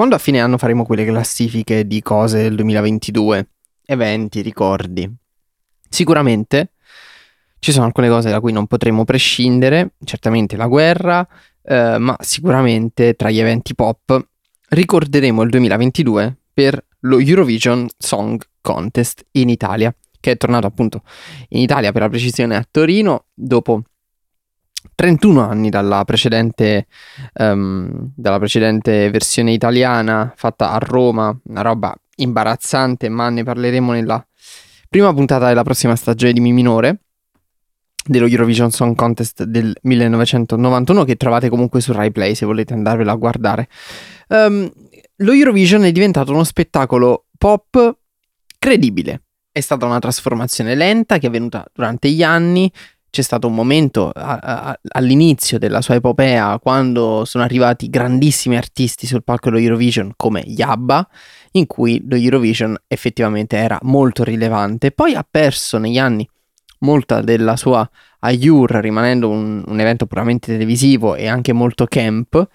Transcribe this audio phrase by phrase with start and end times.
[0.00, 3.48] quando a fine anno faremo quelle classifiche di cose del 2022,
[3.84, 5.06] eventi, ricordi,
[5.90, 6.70] sicuramente
[7.58, 11.28] ci sono alcune cose da cui non potremo prescindere, certamente la guerra,
[11.60, 14.26] eh, ma sicuramente tra gli eventi pop
[14.70, 21.02] ricorderemo il 2022 per lo Eurovision Song Contest in Italia, che è tornato appunto
[21.48, 23.82] in Italia per la precisione a Torino dopo
[25.00, 26.86] 31 anni dalla precedente,
[27.38, 34.22] um, dalla precedente versione italiana fatta a Roma, una roba imbarazzante, ma ne parleremo nella
[34.90, 37.00] prima puntata della prossima stagione di Mi Minore
[38.04, 43.12] dello Eurovision Song Contest del 1991 che trovate comunque su Rai Play se volete andarvela
[43.12, 43.68] a guardare.
[44.28, 44.70] Um,
[45.16, 47.96] lo Eurovision è diventato uno spettacolo pop
[48.58, 49.22] credibile.
[49.50, 52.70] È stata una trasformazione lenta che è avvenuta durante gli anni.
[53.10, 59.06] C'è stato un momento a, a, all'inizio della sua epopea quando sono arrivati grandissimi artisti
[59.06, 61.06] sul palco dello Eurovision come Yabba,
[61.52, 64.92] in cui lo Eurovision effettivamente era molto rilevante.
[64.92, 66.28] Poi ha perso negli anni
[66.80, 67.88] molta della sua
[68.20, 72.48] allure rimanendo un, un evento puramente televisivo e anche molto camp,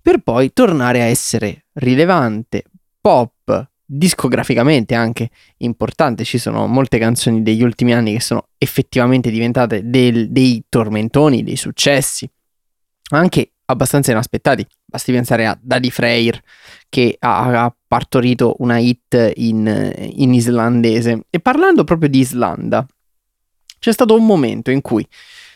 [0.00, 2.64] per poi tornare a essere rilevante,
[3.00, 6.24] pop, discograficamente anche importante.
[6.24, 11.56] Ci sono molte canzoni degli ultimi anni che sono effettivamente diventate del, dei tormentoni, dei
[11.56, 12.28] successi,
[13.10, 14.66] anche abbastanza inaspettati.
[14.84, 16.38] Basti pensare a Daddy Freyr
[16.90, 21.22] che ha, ha partorito una hit in, in islandese.
[21.30, 22.86] E parlando proprio di Islanda,
[23.78, 25.06] c'è stato un momento in cui,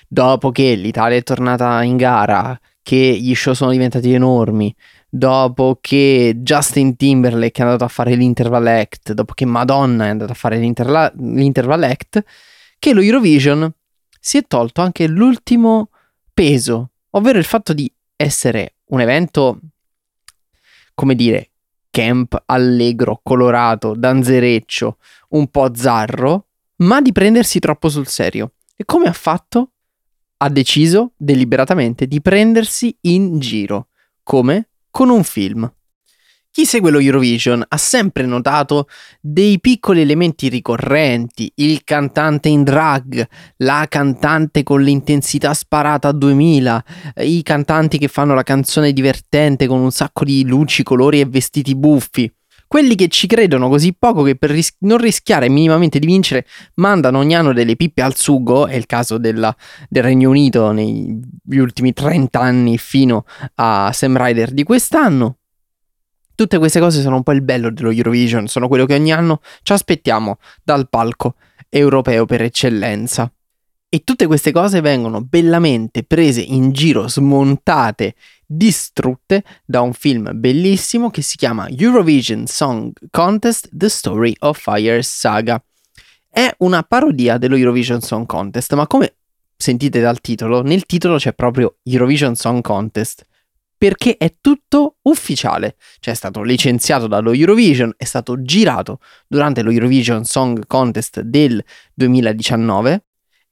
[0.09, 4.75] dopo che l'Italia è tornata in gara, che gli show sono diventati enormi,
[5.15, 10.33] dopo che Justin Timberlake è andato a fare l'Interval Act, dopo che Madonna è andata
[10.33, 12.25] a fare l'Interla- l'Interval Act,
[12.79, 13.71] che lo Eurovision
[14.19, 15.91] si è tolto anche l'ultimo
[16.33, 19.61] peso, ovvero il fatto di essere un evento,
[20.95, 21.51] come dire,
[21.91, 24.97] camp, allegro, colorato, danzereccio,
[25.31, 26.47] un po' zarro,
[26.77, 28.53] ma di prendersi troppo sul serio.
[28.75, 29.73] E come ha fatto?
[30.39, 33.89] Ha deciso deliberatamente di prendersi in giro.
[34.23, 34.69] Come?
[34.93, 35.73] Con un film.
[36.51, 38.87] Chi segue lo Eurovision ha sempre notato
[39.23, 43.27] dei piccoli elementi ricorrenti, il cantante in drag,
[43.57, 46.85] la cantante con l'intensità sparata a 2000,
[47.23, 51.75] i cantanti che fanno la canzone divertente con un sacco di luci, colori e vestiti
[51.75, 52.31] buffi.
[52.73, 56.47] Quelli che ci credono così poco che per ris- non rischiare minimamente di vincere
[56.77, 59.55] mandano ogni anno delle pippe al sugo, è il caso della,
[59.91, 65.37] del Regno Unito negli ultimi 30 anni fino a Sam Ryder di quest'anno.
[66.35, 69.43] Tutte queste cose sono un po' il bello dello Eurovision, sono quello che ogni anno
[69.63, 71.35] ci aspettiamo dal palco
[71.69, 73.31] europeo per eccellenza.
[73.95, 78.15] E tutte queste cose vengono bellamente prese in giro, smontate
[78.47, 85.03] distrutte da un film bellissimo che si chiama Eurovision Song Contest The Story of Fire
[85.03, 85.63] Saga.
[86.27, 89.17] È una parodia dello Eurovision Song Contest, ma come
[89.59, 93.27] sentite dal titolo, nel titolo c'è proprio Eurovision Song Contest
[93.77, 99.71] perché è tutto ufficiale, cioè è stato licenziato dallo Eurovision, è stato girato durante lo
[99.71, 103.05] Eurovision Song Contest del 2019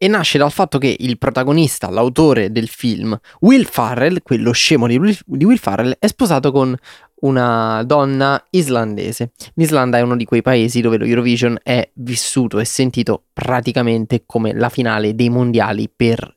[0.02, 4.96] e nasce dal fatto che il protagonista, l'autore del film, Will Farrell, quello scemo di
[4.96, 6.74] Will, Farrell, è sposato con
[7.16, 9.32] una donna islandese.
[9.56, 14.54] L'Islanda è uno di quei paesi dove lo Eurovision è vissuto e sentito praticamente come
[14.54, 16.34] la finale dei mondiali per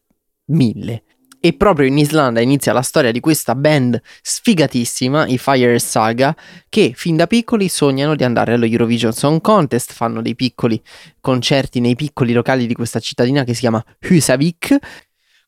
[0.48, 1.04] mille.
[1.46, 6.34] E proprio in Islanda inizia la storia di questa band sfigatissima, i Fire Saga,
[6.70, 10.82] che fin da piccoli sognano di andare allo Eurovision Song Contest, fanno dei piccoli
[11.20, 14.78] concerti nei piccoli locali di questa cittadina che si chiama Husavik.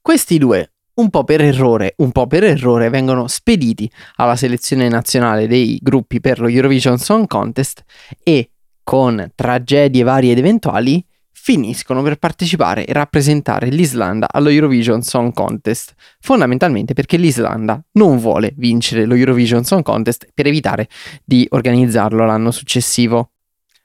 [0.01, 5.47] Questi due, un po' per errore, un po' per errore, vengono spediti alla selezione nazionale
[5.47, 7.85] dei gruppi per lo Eurovision Song Contest
[8.21, 8.49] e
[8.83, 11.01] con tragedie varie ed eventuali
[11.45, 18.55] finiscono per partecipare e rappresentare l'Islanda allo Eurovision Song Contest, fondamentalmente perché l'Islanda non vuole
[18.57, 20.89] vincere lo Eurovision Song Contest per evitare
[21.23, 23.29] di organizzarlo l'anno successivo.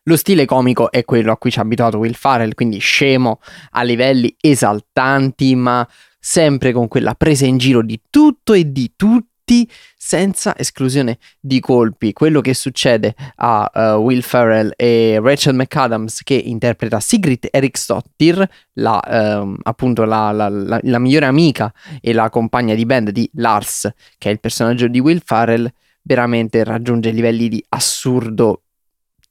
[0.05, 3.41] Lo stile comico è quello a cui ci ha abituato Will Farrell, quindi scemo
[3.73, 5.87] a livelli esaltanti, ma
[6.19, 11.59] sempre con quella presa in giro di tutto e di tutti tutti senza esclusione di
[11.59, 12.13] colpi.
[12.13, 19.43] Quello che succede a uh, Will Ferrell e Rachel McAdams che interpreta Sigrid Eriksdottir, la,
[19.43, 23.93] uh, appunto la, la, la, la, migliore amica e la compagna di band di Lars,
[24.19, 25.71] che è il personaggio di Will Ferrell,
[26.03, 28.63] veramente raggiunge livelli di assurdo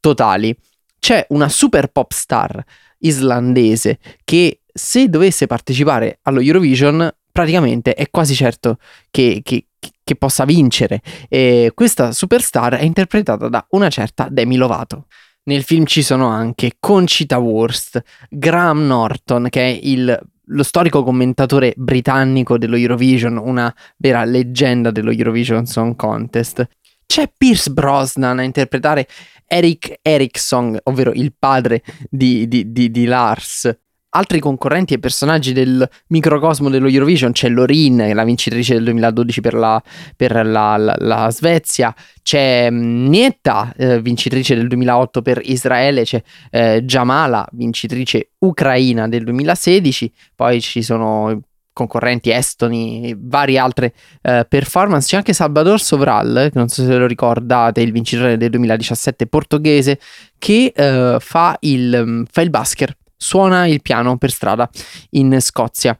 [0.01, 0.55] totali.
[0.99, 2.61] C'è una super pop star
[2.99, 9.67] islandese che se dovesse partecipare allo Eurovision praticamente è quasi certo che, che,
[10.03, 11.01] che possa vincere.
[11.29, 15.05] E questa superstar è interpretata da una certa Demi Lovato.
[15.43, 21.73] Nel film ci sono anche Concita Wurst, Graham Norton, che è il, lo storico commentatore
[21.77, 26.67] britannico dello Eurovision, una vera leggenda dello Eurovision Song Contest.
[27.05, 29.07] C'è Pierce Brosnan a interpretare
[29.47, 33.73] Eric Erickson, ovvero il padre di, di, di, di Lars,
[34.11, 37.31] altri concorrenti e personaggi del microcosmo dello Eurovision.
[37.31, 39.81] C'è Lorin, la vincitrice del 2012 per la,
[40.15, 46.21] per la, la, la Svezia, c'è mm, Nietta, eh, vincitrice del 2008 per Israele, c'è
[46.51, 51.41] eh, Jamala, vincitrice ucraina del 2016, poi ci sono
[51.71, 55.07] concorrenti estoni, varie altre eh, performance.
[55.07, 59.97] C'è anche Salvador Sovral, che non so se lo ricordate, il vincitore del 2017 portoghese,
[60.37, 64.69] che eh, fa, il, mm, fa il basker suona il piano per strada
[65.11, 65.99] in Scozia.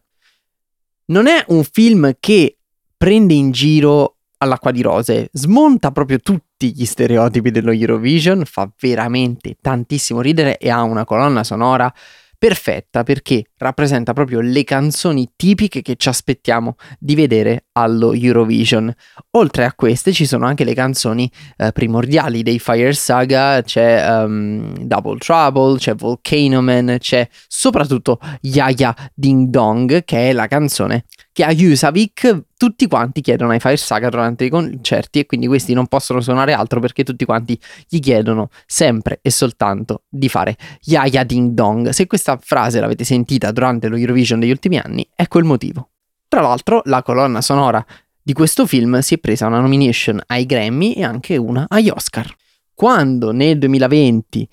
[1.08, 2.58] Non è un film che
[2.96, 9.58] prende in giro all'acqua di rose, smonta proprio tutti gli stereotipi dello Eurovision, fa veramente
[9.60, 11.94] tantissimo ridere e ha una colonna sonora
[12.40, 18.92] perfetta perché rappresenta proprio le canzoni tipiche che ci aspettiamo di vedere allo Eurovision.
[19.32, 24.74] Oltre a queste ci sono anche le canzoni eh, primordiali dei Fire Saga, c'è um,
[24.86, 31.44] Double Trouble, c'è Volcano Man, c'è soprattutto Yaya Ding Dong che è la canzone che
[31.44, 35.88] a Yusavik tutti quanti chiedono ai Fire Saga durante i concerti e quindi questi non
[35.88, 41.52] possono suonare altro perché tutti quanti gli chiedono sempre e soltanto di fare Yaya Ding
[41.52, 41.90] Dong.
[41.90, 45.90] Se questa frase l'avete sentita durante lo Eurovision degli ultimi anni, ecco il motivo.
[46.28, 47.84] Tra l'altro, la colonna sonora
[48.22, 52.32] di questo film si è presa una nomination ai Grammy e anche una agli Oscar.
[52.74, 54.48] Quando nel 2020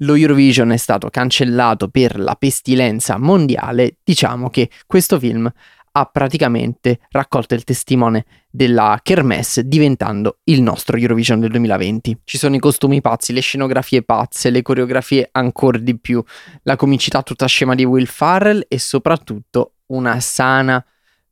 [0.00, 5.50] lo Eurovision è stato cancellato per la pestilenza mondiale, diciamo che questo film
[5.96, 12.20] ha praticamente raccolto il testimone della Kermesse diventando il nostro Eurovision del 2020.
[12.22, 16.22] Ci sono i costumi pazzi, le scenografie pazze, le coreografie ancora di più,
[16.64, 20.84] la comicità tutta scema di Will Farrell e soprattutto una sana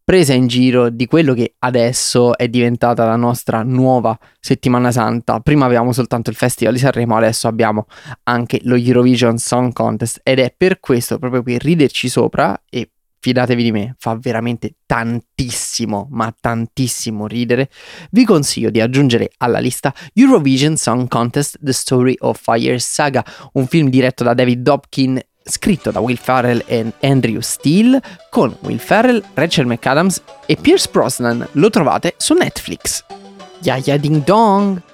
[0.02, 5.40] presa in giro di quello che adesso è diventata la nostra nuova settimana santa.
[5.40, 7.86] Prima avevamo soltanto il Festival di Sanremo, adesso abbiamo
[8.24, 12.88] anche lo Eurovision Song Contest ed è per questo, proprio per riderci sopra e
[13.24, 17.70] fidatevi di me, fa veramente tantissimo, ma tantissimo ridere,
[18.10, 23.66] vi consiglio di aggiungere alla lista Eurovision Song Contest The Story of Fire Saga, un
[23.66, 27.98] film diretto da David Dobkin scritto da Will Farrell e Andrew Steele,
[28.28, 31.48] con Will Farrell, Rachel McAdams e Pierce Brosnan.
[31.52, 33.02] Lo trovate su Netflix.
[33.62, 34.93] Yaya Ding Dong!